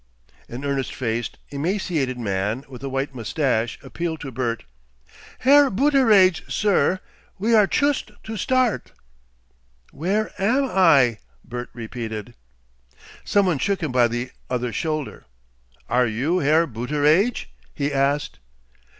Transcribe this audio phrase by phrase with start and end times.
[0.49, 4.63] An earnest faced, emaciated man with a white moustache appealed to Bert.
[5.41, 6.99] "Herr Booteraidge, sir,
[7.37, 8.93] we are chust to start!"
[9.91, 12.33] "Where am I?" Bert repeated.
[13.23, 15.25] Some one shook him by the other shoulder.
[15.87, 18.39] "Are you Herr Booteraidge?" he asked.